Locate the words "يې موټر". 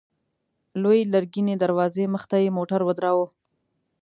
2.43-2.81